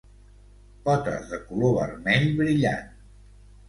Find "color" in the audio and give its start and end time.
1.51-1.79